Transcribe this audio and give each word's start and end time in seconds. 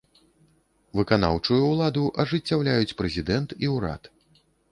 Выканаўчую 0.99 1.57
ўладу 1.65 2.03
ажыццяўляюць 2.25 2.95
прэзідэнт 3.01 3.49
і 3.67 3.73
ўрад. 3.77 4.13